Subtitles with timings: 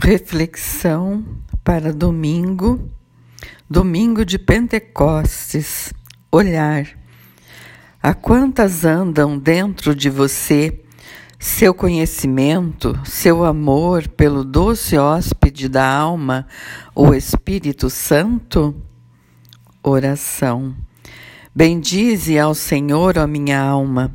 [0.00, 1.22] Reflexão
[1.62, 2.90] para domingo,
[3.68, 5.92] domingo de Pentecostes.
[6.30, 6.88] Olhar.
[8.02, 10.80] A quantas andam dentro de você
[11.38, 16.46] seu conhecimento, seu amor pelo doce hóspede da alma,
[16.94, 18.74] o Espírito Santo?
[19.82, 20.74] Oração.
[21.54, 24.10] Bendize ao Senhor, ó minha alma.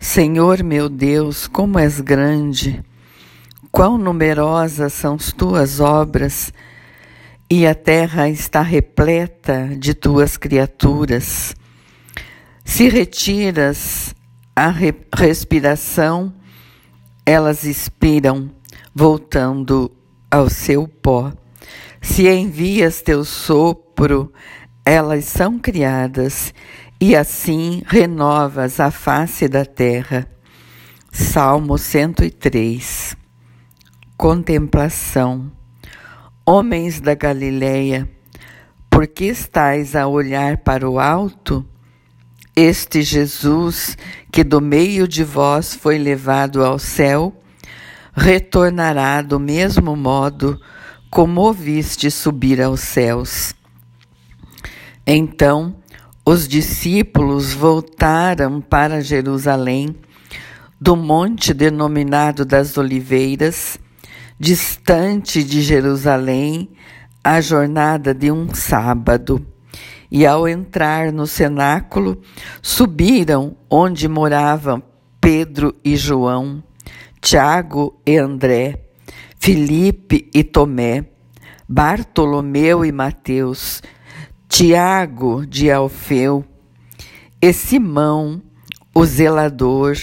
[0.00, 2.82] Senhor meu Deus, como és grande!
[3.74, 6.52] Quão numerosas são as tuas obras,
[7.50, 11.56] e a terra está repleta de tuas criaturas.
[12.64, 14.14] Se retiras
[14.54, 16.32] a re respiração,
[17.26, 18.48] elas expiram,
[18.94, 19.90] voltando
[20.30, 21.32] ao seu pó.
[22.00, 24.32] Se envias teu sopro,
[24.84, 26.54] elas são criadas,
[27.00, 30.28] e assim renovas a face da terra.
[31.10, 33.23] Salmo 103
[34.16, 35.50] Contemplação.
[36.46, 38.08] Homens da Galileia,
[38.88, 41.66] por que estais a olhar para o alto?
[42.54, 43.98] Este Jesus,
[44.30, 47.34] que do meio de vós foi levado ao céu,
[48.14, 50.60] retornará do mesmo modo
[51.10, 51.52] como o
[52.08, 53.52] subir aos céus.
[55.04, 55.74] Então,
[56.24, 59.96] os discípulos voltaram para Jerusalém,
[60.80, 63.76] do monte denominado das Oliveiras,
[64.38, 66.70] distante de Jerusalém,
[67.22, 69.44] a jornada de um sábado.
[70.10, 72.20] E ao entrar no cenáculo,
[72.62, 74.82] subiram onde moravam
[75.20, 76.62] Pedro e João,
[77.20, 78.84] Tiago e André,
[79.40, 81.06] Filipe e Tomé,
[81.68, 83.82] Bartolomeu e Mateus,
[84.48, 86.44] Tiago de Alfeu,
[87.40, 88.42] e Simão,
[88.94, 89.96] o zelador,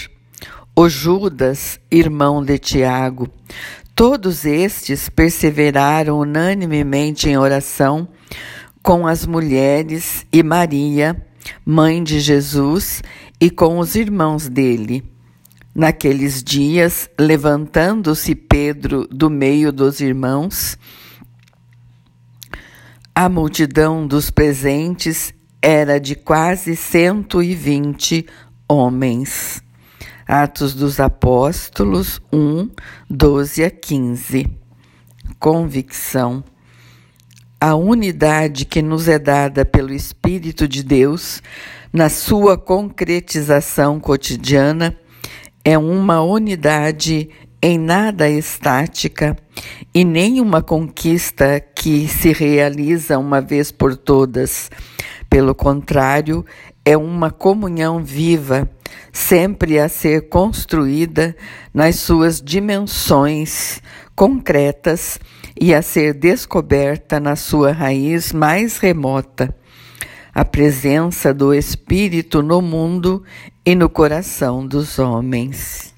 [0.74, 3.28] o Judas, irmão de Tiago,
[3.94, 8.08] Todos estes perseveraram unanimemente em oração
[8.82, 11.24] com as mulheres e Maria,
[11.64, 13.02] mãe de Jesus,
[13.40, 15.04] e com os irmãos dele.
[15.74, 20.78] Naqueles dias, levantando-se Pedro do meio dos irmãos,
[23.14, 28.26] a multidão dos presentes era de quase cento e vinte
[28.68, 29.62] homens.
[30.26, 32.70] Atos dos Apóstolos 1,
[33.10, 34.46] 12 a 15.
[35.38, 36.44] Convicção.
[37.60, 41.42] A unidade que nos é dada pelo Espírito de Deus,
[41.92, 44.96] na sua concretização cotidiana,
[45.64, 47.28] é uma unidade
[47.60, 49.36] em nada estática
[49.94, 54.70] e nem uma conquista que se realiza uma vez por todas.
[55.28, 56.44] Pelo contrário,
[56.84, 58.68] é uma comunhão viva
[59.12, 61.36] sempre a ser construída
[61.72, 63.80] nas suas dimensões
[64.14, 65.18] concretas
[65.60, 69.54] e a ser descoberta na sua raiz mais remota,
[70.34, 73.22] a presença do Espírito no mundo
[73.64, 75.91] e no coração dos homens.